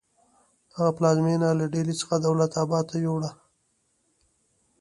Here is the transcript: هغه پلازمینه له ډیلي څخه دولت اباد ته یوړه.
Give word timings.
هغه 0.75 0.91
پلازمینه 0.97 1.47
له 1.59 1.65
ډیلي 1.73 1.93
څخه 2.01 2.15
دولت 2.27 2.51
اباد 2.63 2.85
ته 2.91 2.97
یوړه. 3.05 3.31